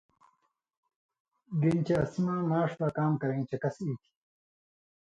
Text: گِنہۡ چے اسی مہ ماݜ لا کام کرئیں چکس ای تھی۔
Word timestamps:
گِنہۡ 1.61 1.83
چے 1.87 1.95
اسی 2.03 2.19
مہ 2.25 2.33
ماݜ 2.49 2.71
لا 2.79 2.87
کام 2.97 3.13
کرئیں 3.21 3.47
چکس 3.49 3.77
ای 3.83 3.91
تھی۔ 3.99 4.07